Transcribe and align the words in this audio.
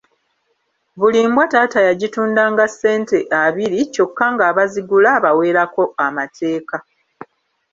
Buli 0.99 1.19
mbwa 1.29 1.45
taata 1.51 1.79
yagitundanga 1.87 2.63
ssente 2.71 3.17
abiri 3.43 3.79
kyokka 3.93 4.25
ng’abazigula 4.33 5.09
abaweerako 5.17 5.83
amateeka. 6.05 6.77